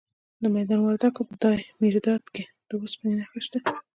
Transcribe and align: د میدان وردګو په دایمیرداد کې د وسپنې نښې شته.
د 0.41 0.43
میدان 0.55 0.79
وردګو 0.81 1.27
په 1.29 1.33
دایمیرداد 1.41 2.23
کې 2.33 2.43
د 2.69 2.69
وسپنې 2.81 3.13
نښې 3.19 3.39
شته. 3.45 3.59